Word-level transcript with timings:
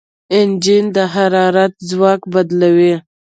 انجن 0.37 0.85
د 0.95 0.97
حرارت 1.13 1.73
ځواک 1.89 2.21
بدلوي. 2.33 2.95